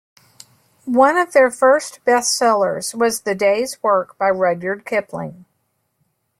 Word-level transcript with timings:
One 0.85 1.15
of 1.15 1.31
their 1.31 1.51
first 1.51 1.99
bestsellers 2.07 2.95
was 2.95 3.21
"The 3.21 3.35
Day's 3.35 3.83
Work" 3.83 4.17
by 4.17 4.31
Rudyard 4.31 4.83
Kipling. 4.83 5.45